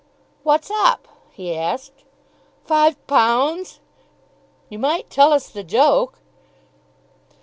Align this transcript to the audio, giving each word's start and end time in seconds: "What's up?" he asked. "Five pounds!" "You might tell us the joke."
"What's 0.41 0.71
up?" 0.71 1.07
he 1.29 1.55
asked. 1.55 2.05
"Five 2.65 2.97
pounds!" 3.05 3.81
"You 4.67 4.79
might 4.79 5.11
tell 5.11 5.31
us 5.31 5.49
the 5.49 5.63
joke." 5.63 6.17